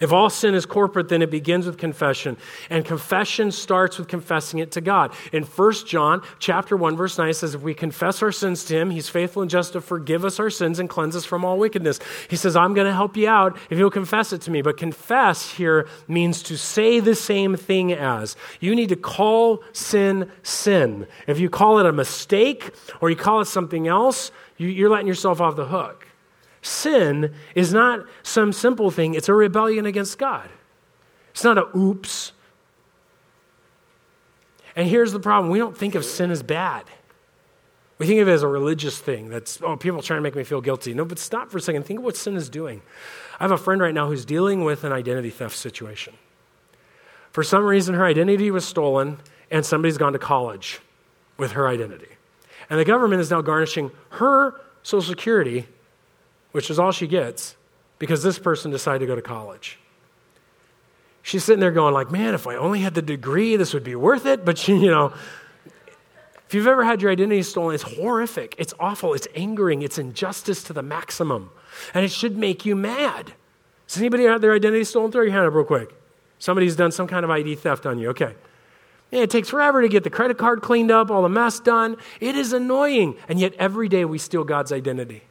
[0.00, 2.36] If all sin is corporate, then it begins with confession.
[2.70, 5.12] And confession starts with confessing it to God.
[5.32, 8.78] In 1 John chapter 1, verse 9, it says, If we confess our sins to
[8.78, 11.58] him, he's faithful and just to forgive us our sins and cleanse us from all
[11.58, 11.98] wickedness.
[12.28, 14.62] He says, I'm going to help you out if you'll confess it to me.
[14.62, 18.36] But confess here means to say the same thing as.
[18.60, 21.06] You need to call sin sin.
[21.26, 25.40] If you call it a mistake or you call it something else, you're letting yourself
[25.40, 26.07] off the hook.
[26.68, 30.50] Sin is not some simple thing, it's a rebellion against God.
[31.30, 32.32] It's not a oops.
[34.76, 36.84] And here's the problem we don't think of sin as bad.
[37.96, 40.44] We think of it as a religious thing that's, oh, people trying to make me
[40.44, 40.92] feel guilty.
[40.92, 41.84] No, but stop for a second.
[41.84, 42.82] Think of what sin is doing.
[43.40, 46.14] I have a friend right now who's dealing with an identity theft situation.
[47.32, 49.18] For some reason, her identity was stolen,
[49.50, 50.80] and somebody's gone to college
[51.38, 52.10] with her identity.
[52.68, 55.66] And the government is now garnishing her Social Security
[56.52, 57.56] which is all she gets,
[57.98, 59.78] because this person decided to go to college.
[61.22, 63.94] She's sitting there going like, man, if I only had the degree, this would be
[63.94, 64.44] worth it.
[64.46, 65.12] But she, you know,
[66.46, 68.54] if you've ever had your identity stolen, it's horrific.
[68.56, 69.12] It's awful.
[69.12, 69.82] It's angering.
[69.82, 71.50] It's injustice to the maximum.
[71.92, 73.34] And it should make you mad.
[73.86, 75.12] Has anybody had their identity stolen?
[75.12, 75.94] Throw your hand up real quick.
[76.38, 78.08] Somebody's done some kind of ID theft on you.
[78.08, 78.34] Okay.
[79.10, 81.96] Yeah, it takes forever to get the credit card cleaned up, all the mess done.
[82.20, 83.16] It is annoying.
[83.28, 85.24] And yet every day we steal God's identity.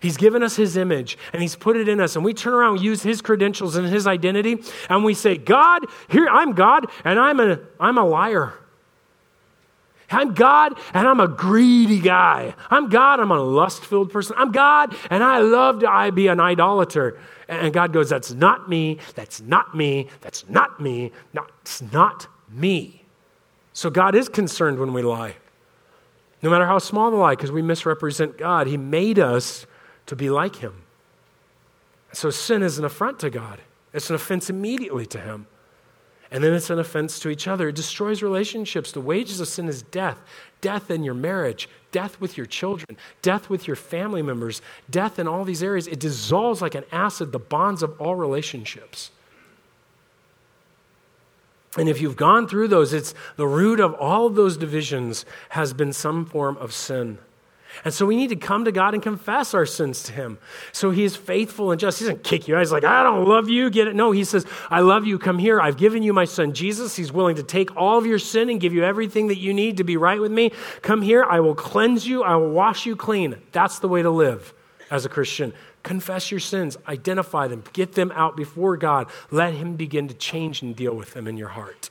[0.00, 2.16] He's given us his image and he's put it in us.
[2.16, 6.28] And we turn around, use his credentials and his identity, and we say, God, here
[6.28, 8.54] I'm God, and I'm a, I'm a liar.
[10.10, 12.54] I'm God and I'm a greedy guy.
[12.70, 14.36] I'm God, I'm a lust filled person.
[14.38, 17.18] I'm God and I love to I be an idolater.
[17.48, 18.98] And God goes, That's not me.
[19.14, 20.08] That's not me.
[20.20, 21.12] That's not me.
[21.32, 23.04] That's not me.
[23.72, 25.36] So God is concerned when we lie.
[26.42, 28.66] No matter how small the lie, because we misrepresent God.
[28.66, 29.66] He made us
[30.06, 30.82] to be like him.
[32.12, 33.60] So sin is an affront to God,
[33.92, 35.46] it's an offense immediately to him.
[36.30, 37.68] And then it's an offense to each other.
[37.68, 38.90] It destroys relationships.
[38.90, 40.18] The wages of sin is death
[40.60, 45.28] death in your marriage, death with your children, death with your family members, death in
[45.28, 45.86] all these areas.
[45.86, 49.10] It dissolves like an acid the bonds of all relationships.
[51.76, 55.74] And if you've gone through those, it's the root of all of those divisions has
[55.74, 57.18] been some form of sin.
[57.84, 60.38] And so we need to come to God and confess our sins to Him.
[60.72, 61.98] So He is faithful and just.
[61.98, 62.60] He doesn't kick you out.
[62.60, 63.70] He's like, I don't love you.
[63.70, 63.94] Get it?
[63.94, 65.18] No, He says, I love you.
[65.18, 65.60] Come here.
[65.60, 66.96] I've given you my Son Jesus.
[66.96, 69.78] He's willing to take all of your sin and give you everything that you need
[69.78, 70.52] to be right with me.
[70.82, 71.24] Come here.
[71.24, 72.22] I will cleanse you.
[72.22, 73.36] I will wash you clean.
[73.52, 74.52] That's the way to live
[74.90, 75.52] as a Christian.
[75.82, 79.10] Confess your sins, identify them, get them out before God.
[79.30, 81.90] Let Him begin to change and deal with them in your heart.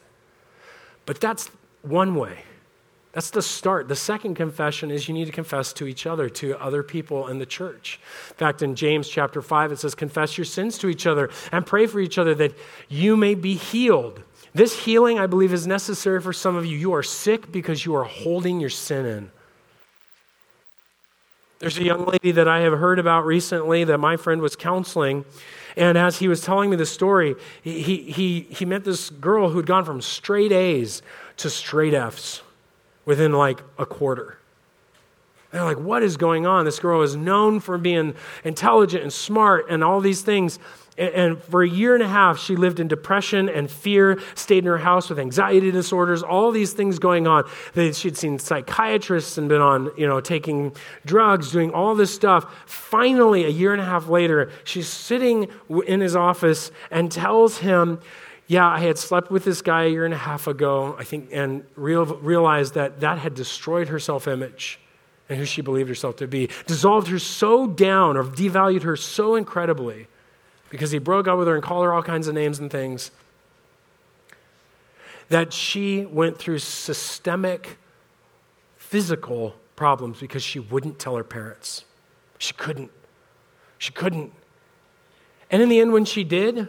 [1.06, 1.52] But that's
[1.84, 2.40] one way.
[3.14, 3.88] That's the start.
[3.88, 7.38] The second confession is you need to confess to each other, to other people in
[7.38, 8.00] the church.
[8.32, 11.64] In fact, in James chapter 5, it says, Confess your sins to each other and
[11.64, 12.58] pray for each other that
[12.90, 14.24] you may be healed.
[14.56, 16.76] This healing, I believe, is necessary for some of you.
[16.76, 19.32] You are sick because you are holding your sin in.
[21.60, 25.24] There's a young lady that I have heard about recently that my friend was counseling.
[25.78, 29.68] And as he was telling me the story, he, he, he met this girl who'd
[29.68, 31.04] gone from straight A's
[31.38, 32.42] to straight F's
[33.06, 34.38] within like a quarter.
[35.52, 36.66] They're like, what is going on?
[36.66, 40.58] This girl is known for being intelligent and smart and all these things.
[40.98, 44.66] And for a year and a half, she lived in depression and fear, stayed in
[44.66, 47.44] her house with anxiety disorders, all these things going on.
[47.76, 52.46] She'd seen psychiatrists and been on, you know, taking drugs, doing all this stuff.
[52.66, 55.50] Finally, a year and a half later, she's sitting
[55.88, 58.00] in his office and tells him,
[58.54, 61.30] yeah, I had slept with this guy a year and a half ago, I think,
[61.32, 64.80] and real, realized that that had destroyed her self image
[65.28, 69.36] and who she believed herself to be, dissolved her so down or devalued her so
[69.36, 70.06] incredibly
[70.70, 73.10] because he broke up with her and called her all kinds of names and things
[75.30, 77.80] that she went through systemic
[78.78, 81.86] physical problems because she wouldn't tell her parents.
[82.38, 82.92] She couldn't.
[83.80, 84.32] She couldn't.
[85.50, 86.68] And in the end, when she did,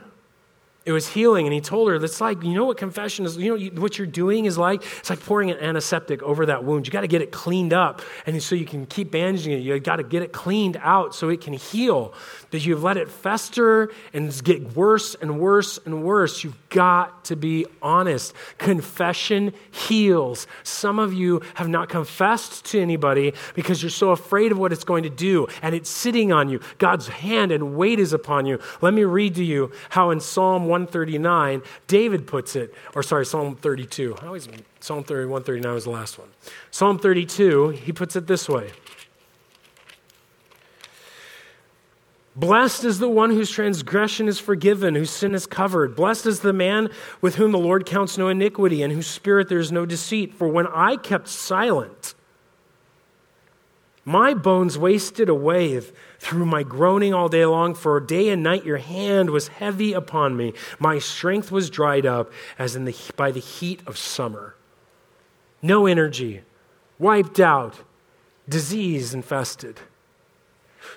[0.87, 3.39] it was healing, and he told her, it's like you know what confession is.
[3.39, 4.83] You know what you're doing is like.
[4.99, 6.87] It's like pouring an antiseptic over that wound.
[6.87, 9.63] You got to get it cleaned up, and so you can keep bandaging it.
[9.63, 12.13] You got to get it cleaned out so it can heal.
[12.51, 16.45] That you've let it fester and get worse and worse and worse.
[16.45, 18.35] You've got to be honest.
[18.59, 20.47] Confession heals.
[20.65, 24.85] Some of you have not confessed to anybody because you're so afraid of what it's
[24.85, 26.61] going to do, and it's sitting on you.
[26.77, 28.59] God's hand and weight is upon you.
[28.83, 33.55] Let me read to you how in Psalm 139, David puts it, or sorry, Psalm
[33.55, 34.17] 32.
[34.21, 34.49] I always,
[34.81, 36.29] Psalm 30, 139 was the last one.
[36.73, 38.73] Psalm 32, he puts it this way.
[42.35, 45.95] Blessed is the one whose transgression is forgiven, whose sin is covered.
[45.95, 49.61] Blessed is the man with whom the Lord counts no iniquity, and whose spirit there
[49.61, 50.35] is no deceit.
[50.35, 52.14] For when I kept silent,
[54.05, 55.81] my bones wasted away
[56.19, 60.37] through my groaning all day long, for day and night your hand was heavy upon
[60.37, 60.53] me.
[60.79, 64.57] My strength was dried up as in the, by the heat of summer.
[65.63, 66.43] No energy,
[66.99, 67.81] wiped out,
[68.49, 69.81] disease infested.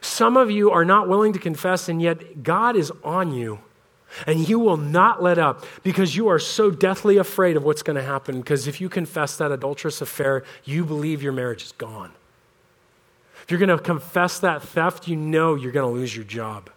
[0.02, 3.60] Some of you are not willing to confess, and yet God is on you.
[4.26, 7.98] And you will not let up because you are so deathly afraid of what's going
[7.98, 8.40] to happen.
[8.40, 12.12] Because if you confess that adulterous affair, you believe your marriage is gone.
[13.48, 16.70] If you're going to confess that theft, you know you're going to lose your job.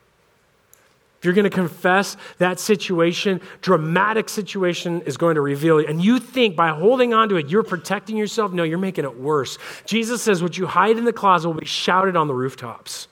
[1.18, 5.88] If you're going to confess that situation, dramatic situation is going to reveal you.
[5.88, 8.52] And you think by holding on to it, you're protecting yourself.
[8.52, 9.58] No, you're making it worse.
[9.84, 13.08] Jesus says, What you hide in the closet will be shouted on the rooftops.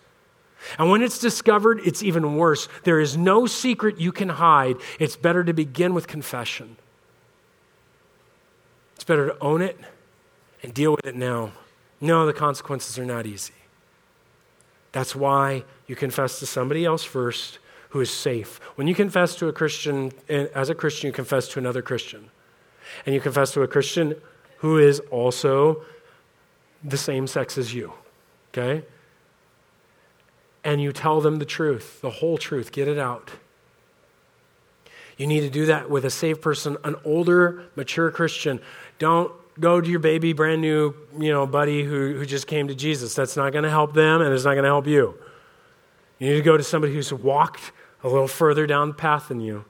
[0.79, 2.69] And when it's discovered, it's even worse.
[2.85, 4.77] There is no secret you can hide.
[5.01, 6.77] It's better to begin with confession.
[8.95, 9.77] It's better to own it
[10.63, 11.51] and deal with it now.
[12.01, 13.55] No, the consequences are not easy.
[14.93, 17.59] That's why you confess to somebody else first
[17.91, 18.61] who is safe.
[18.77, 22.31] When you confess to a Christian, eh, as a Christian, you confess to another Christian.
[23.05, 24.15] And you confess to a Christian
[24.59, 25.83] who is also
[26.83, 27.93] the same sex as you.
[28.53, 28.85] Okay?
[30.69, 33.31] and you tell them the truth, the whole truth, get it out.
[35.17, 38.61] You need to do that with a safe person, an older, mature Christian.
[38.99, 42.75] Don't go to your baby, brand new, you know, buddy who, who just came to
[42.75, 43.15] Jesus.
[43.15, 45.15] That's not going to help them, and it's not going to help you.
[46.19, 49.41] You need to go to somebody who's walked a little further down the path than
[49.41, 49.65] you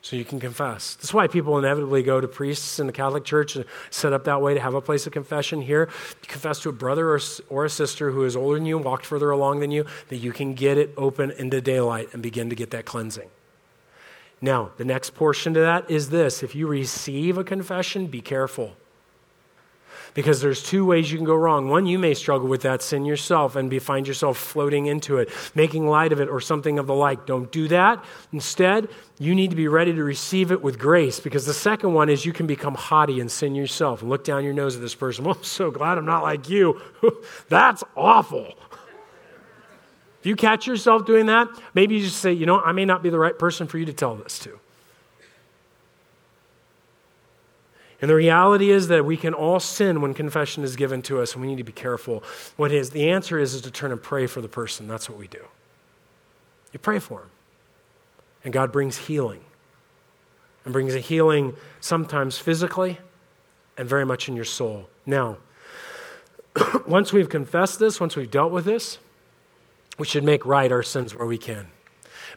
[0.00, 0.94] so you can confess.
[0.94, 4.40] That's why people inevitably go to priests in the Catholic Church and set up that
[4.40, 5.60] way to have a place of confession.
[5.60, 5.88] Here,
[6.20, 9.06] you confess to a brother or, or a sister who is older than you, walked
[9.06, 12.56] further along than you, that you can get it open into daylight and begin to
[12.56, 13.28] get that cleansing.
[14.40, 18.76] Now, the next portion to that is this if you receive a confession, be careful.
[20.14, 21.68] Because there's two ways you can go wrong.
[21.68, 25.30] One, you may struggle with that sin yourself and be, find yourself floating into it,
[25.54, 27.26] making light of it, or something of the like.
[27.26, 28.04] Don't do that.
[28.32, 28.88] Instead,
[29.18, 31.20] you need to be ready to receive it with grace.
[31.20, 34.44] Because the second one is you can become haughty and sin yourself and look down
[34.44, 35.24] your nose at this person.
[35.24, 36.80] Well, I'm so glad I'm not like you.
[37.48, 38.54] That's awful.
[40.20, 43.02] If you catch yourself doing that, maybe you just say, you know, I may not
[43.02, 44.58] be the right person for you to tell this to.
[48.00, 51.32] And the reality is that we can all sin when confession is given to us,
[51.32, 52.22] and we need to be careful.
[52.56, 54.86] What is the answer is, is to turn and pray for the person.
[54.86, 55.44] That's what we do.
[56.72, 57.30] You pray for them.
[58.44, 59.40] And God brings healing.
[60.64, 62.98] And brings a healing sometimes physically
[63.76, 64.88] and very much in your soul.
[65.04, 65.38] Now,
[66.86, 68.98] once we've confessed this, once we've dealt with this,
[69.98, 71.68] we should make right our sins where we can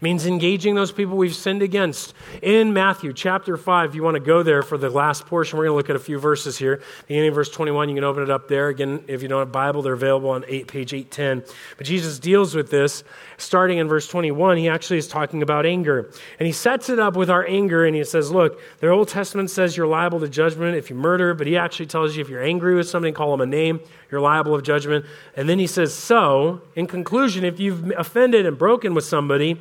[0.01, 2.13] means engaging those people we've sinned against.
[2.41, 5.65] In Matthew chapter 5, if you want to go there for the last portion, we're
[5.65, 6.81] going to look at a few verses here.
[7.07, 8.69] Beginning of verse 21, you can open it up there.
[8.69, 11.53] Again, if you don't have a Bible, they're available on eight, page 810.
[11.77, 13.03] But Jesus deals with this
[13.37, 14.57] starting in verse 21.
[14.57, 16.11] He actually is talking about anger.
[16.39, 19.51] And he sets it up with our anger, and he says, Look, the Old Testament
[19.51, 22.43] says you're liable to judgment if you murder, but he actually tells you if you're
[22.43, 23.79] angry with somebody, call them a name,
[24.09, 25.05] you're liable of judgment.
[25.35, 29.59] And then he says, So, in conclusion, if you've offended and broken with somebody,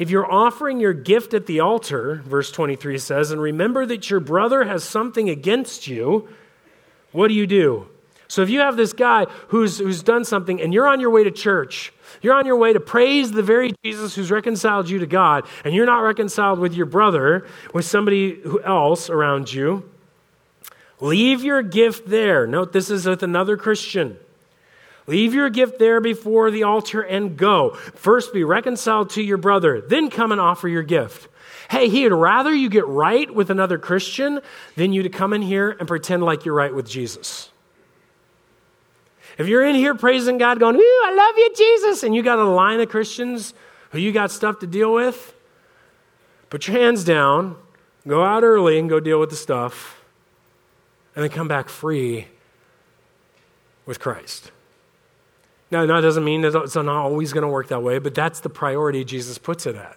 [0.00, 4.18] if you're offering your gift at the altar, verse 23 says, and remember that your
[4.18, 6.26] brother has something against you,
[7.12, 7.86] what do you do?
[8.26, 11.24] So if you have this guy who's, who's done something and you're on your way
[11.24, 11.92] to church,
[12.22, 15.74] you're on your way to praise the very Jesus who's reconciled you to God, and
[15.74, 19.86] you're not reconciled with your brother, with somebody else around you,
[20.98, 22.46] leave your gift there.
[22.46, 24.16] Note this is with another Christian.
[25.10, 27.70] Leave your gift there before the altar and go.
[27.70, 31.26] First be reconciled to your brother, then come and offer your gift.
[31.68, 34.40] Hey, he'd rather you get right with another Christian
[34.76, 37.50] than you to come in here and pretend like you're right with Jesus.
[39.36, 42.38] If you're in here praising God, going, Ooh, I love you, Jesus, and you got
[42.38, 43.52] a line of Christians
[43.90, 45.34] who you got stuff to deal with,
[46.50, 47.56] put your hands down,
[48.06, 50.04] go out early and go deal with the stuff,
[51.16, 52.28] and then come back free
[53.86, 54.52] with Christ.
[55.70, 58.40] Now, that doesn't mean that it's not always going to work that way, but that's
[58.40, 59.96] the priority Jesus puts it at.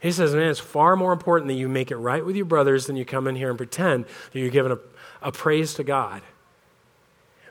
[0.00, 2.86] He says, man, it's far more important that you make it right with your brothers
[2.86, 4.78] than you come in here and pretend that you're giving a,
[5.20, 6.22] a praise to God.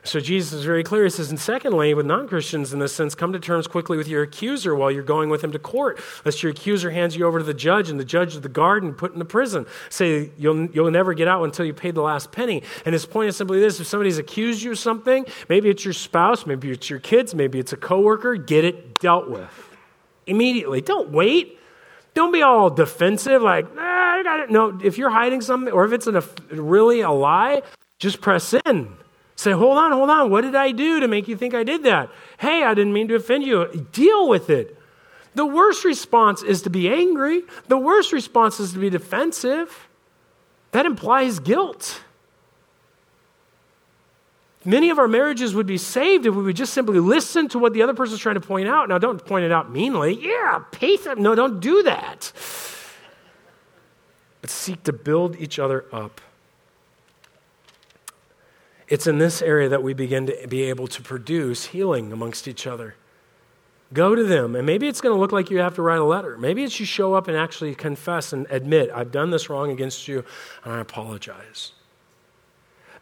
[0.08, 1.04] So Jesus is very clear.
[1.04, 4.08] He says, and secondly, with non Christians in this sense, come to terms quickly with
[4.08, 7.38] your accuser while you're going with him to court, lest your accuser hands you over
[7.38, 9.66] to the judge and the judge of the guard and put in the prison.
[9.90, 12.62] Say, you'll, you'll never get out until you pay the last penny.
[12.86, 15.94] And his point is simply this if somebody's accused you of something, maybe it's your
[15.94, 19.50] spouse, maybe it's your kids, maybe it's a coworker, get it dealt with.
[20.26, 20.80] immediately.
[20.80, 21.58] Don't wait.
[22.14, 24.50] Don't be all defensive, like, ah, I got it.
[24.50, 27.62] No, if you're hiding something or if it's a, really a lie,
[27.98, 28.96] just press in.
[29.38, 30.30] Say, hold on, hold on.
[30.30, 32.10] What did I do to make you think I did that?
[32.38, 33.86] Hey, I didn't mean to offend you.
[33.92, 34.76] Deal with it.
[35.36, 37.42] The worst response is to be angry.
[37.68, 39.86] The worst response is to be defensive.
[40.72, 42.00] That implies guilt.
[44.64, 47.74] Many of our marriages would be saved if we would just simply listen to what
[47.74, 48.88] the other person is trying to point out.
[48.88, 50.18] Now, don't point it out meanly.
[50.20, 51.16] Yeah, it.
[51.16, 52.32] No, don't do that.
[54.40, 56.20] But seek to build each other up.
[58.88, 62.66] It's in this area that we begin to be able to produce healing amongst each
[62.66, 62.94] other.
[63.92, 66.04] Go to them, and maybe it's going to look like you have to write a
[66.04, 66.36] letter.
[66.36, 70.08] Maybe it's you show up and actually confess and admit, I've done this wrong against
[70.08, 70.24] you,
[70.64, 71.72] and I apologize.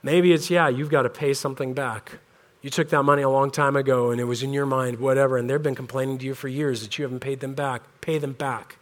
[0.03, 2.20] Maybe it's, yeah, you've got to pay something back.
[2.62, 5.37] You took that money a long time ago and it was in your mind, whatever,
[5.37, 7.82] and they've been complaining to you for years that you haven't paid them back.
[8.01, 8.78] Pay them back.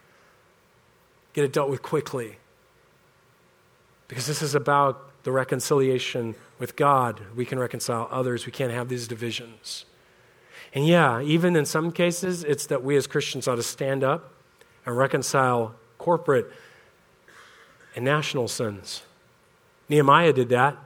[1.33, 2.37] Get it dealt with quickly.
[4.09, 7.21] Because this is about the reconciliation with God.
[7.35, 9.85] We can reconcile others, we can't have these divisions.
[10.75, 14.33] And yeah, even in some cases, it's that we as Christians ought to stand up
[14.85, 16.51] and reconcile corporate
[17.95, 19.03] and national sins.
[19.89, 20.77] Nehemiah did that.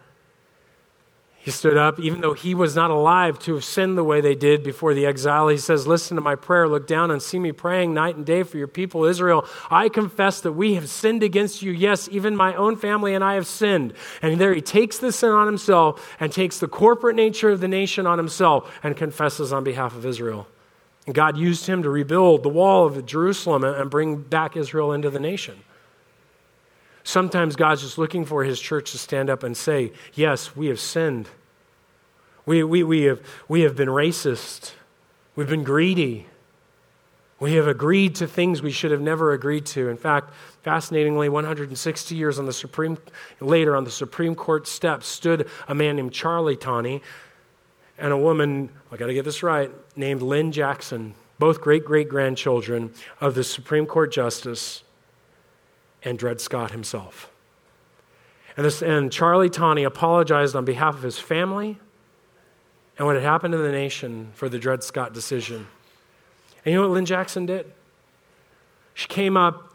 [1.49, 4.35] He stood up, even though he was not alive to have sinned the way they
[4.35, 5.49] did before the exile.
[5.49, 8.43] He says, Listen to my prayer, look down and see me praying night and day
[8.43, 9.47] for your people, Israel.
[9.71, 11.73] I confess that we have sinned against you.
[11.73, 13.95] Yes, even my own family and I have sinned.
[14.21, 17.67] And there he takes the sin on himself and takes the corporate nature of the
[17.67, 20.47] nation on himself and confesses on behalf of Israel.
[21.07, 25.09] And God used him to rebuild the wall of Jerusalem and bring back Israel into
[25.09, 25.59] the nation.
[27.05, 30.79] Sometimes God's just looking for his church to stand up and say, Yes, we have
[30.79, 31.31] sinned.
[32.49, 34.73] We, we, we, have, we have been racist.
[35.37, 36.29] We've been greedy.
[37.39, 39.91] We have agreed to things we should have never agreed to.
[39.91, 40.33] In fact,
[40.63, 42.97] fascinatingly, 160 years on the Supreme,
[43.41, 47.03] later on the Supreme Court steps stood a man named Charlie Taney
[47.99, 52.09] and a woman, I got to get this right, named Lynne Jackson, both great great
[52.09, 54.85] grandchildren of the Supreme Court Justice
[56.03, 57.31] and Dred Scott himself.
[58.57, 61.79] And, this, and Charlie Taney apologized on behalf of his family
[62.99, 65.69] and what had happened to the nation for the Dred Scott decision.
[66.65, 67.73] And you know what Lynne Jackson did?
[68.93, 69.73] She came up,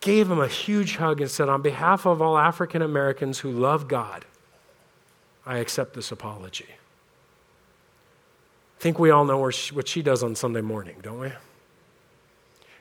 [0.00, 3.88] gave him a huge hug, and said, On behalf of all African Americans who love
[3.88, 4.24] God,
[5.44, 6.68] I accept this apology.
[8.78, 11.32] I think we all know she, what she does on Sunday morning, don't we?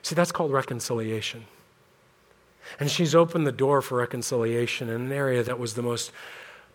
[0.03, 1.45] See, that's called reconciliation.
[2.80, 6.11] And she's opened the door for reconciliation in an area that was the most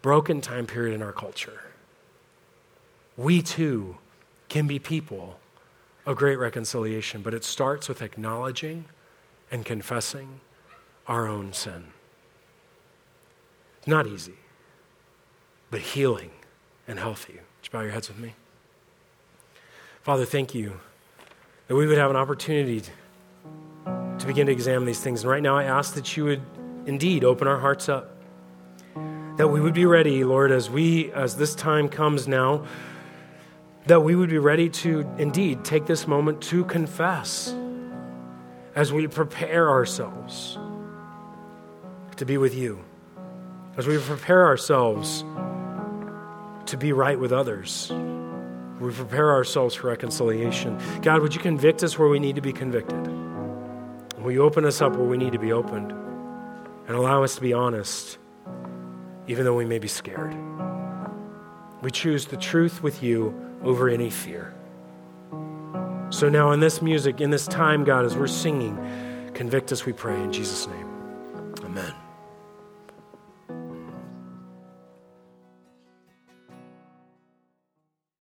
[0.03, 1.63] broken time period in our culture.
[3.19, 3.99] We too
[4.49, 5.41] can be people
[6.07, 8.85] of great reconciliation, but it starts with acknowledging
[9.51, 10.41] and confessing
[11.09, 11.89] our own sin.
[13.79, 14.37] It's not easy,
[15.71, 16.31] but healing
[16.87, 17.35] and healthy.
[17.35, 18.35] Would you bow your heads with me?
[20.03, 20.79] Father, thank you
[21.67, 22.83] that we would have an opportunity
[23.85, 25.23] to begin to examine these things.
[25.23, 26.43] And right now, I ask that you would
[26.87, 28.17] indeed open our hearts up,
[29.37, 32.65] that we would be ready, Lord, as we, as this time comes now,
[33.89, 37.55] that we would be ready to indeed take this moment to confess
[38.75, 40.59] as we prepare ourselves
[42.17, 42.85] to be with you,
[43.79, 45.25] as we prepare ourselves
[46.67, 47.91] to be right with others.
[48.79, 50.79] We prepare ourselves for reconciliation.
[51.01, 53.07] God, would you convict us where we need to be convicted?
[54.19, 57.41] Will you open us up where we need to be opened and allow us to
[57.41, 58.19] be honest,
[59.29, 60.37] even though we may be scared?
[61.81, 64.55] We choose the truth with you over any fear.
[66.11, 68.79] So now, in this music, in this time, God, as we're singing,
[69.35, 70.88] convict us, we pray, in Jesus' name.